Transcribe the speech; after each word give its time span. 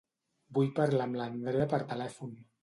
Vull 0.57 0.71
parlar 0.79 1.05
amb 1.09 1.19
l'Andrea 1.19 1.69
per 1.75 1.81
telèfon. 1.93 2.35